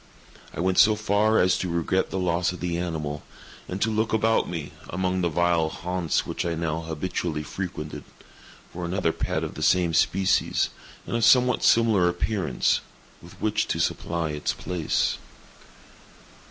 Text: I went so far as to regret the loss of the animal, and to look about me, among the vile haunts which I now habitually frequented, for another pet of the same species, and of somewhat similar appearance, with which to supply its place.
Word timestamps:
I 0.51 0.59
went 0.59 0.79
so 0.79 0.95
far 0.95 1.37
as 1.37 1.59
to 1.59 1.69
regret 1.69 2.09
the 2.09 2.17
loss 2.17 2.51
of 2.51 2.59
the 2.59 2.75
animal, 2.75 3.21
and 3.67 3.79
to 3.83 3.91
look 3.91 4.13
about 4.13 4.49
me, 4.49 4.71
among 4.89 5.21
the 5.21 5.29
vile 5.29 5.69
haunts 5.69 6.25
which 6.25 6.43
I 6.43 6.55
now 6.55 6.81
habitually 6.81 7.43
frequented, 7.43 8.03
for 8.73 8.83
another 8.83 9.11
pet 9.11 9.43
of 9.43 9.53
the 9.53 9.61
same 9.61 9.93
species, 9.93 10.69
and 11.05 11.15
of 11.15 11.23
somewhat 11.23 11.61
similar 11.61 12.09
appearance, 12.09 12.79
with 13.21 13.39
which 13.39 13.67
to 13.67 13.79
supply 13.79 14.31
its 14.31 14.53
place. 14.53 15.19